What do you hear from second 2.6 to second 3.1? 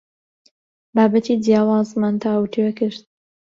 کرد.